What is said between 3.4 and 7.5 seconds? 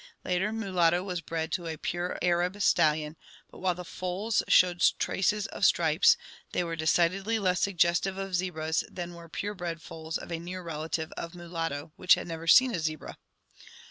but while the foals showed traces of stripes, they were decidedly